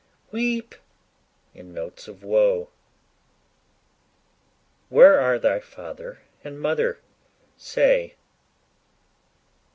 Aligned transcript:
weep!' 0.31 0.73
in 1.53 1.75
notes 1.75 2.07
of 2.07 2.23
woe! 2.23 2.69
'Where 4.89 5.19
are 5.21 5.37
thy 5.37 5.59
father 5.59 6.21
and 6.43 6.59
mother? 6.59 6.97
Say! 7.55 8.15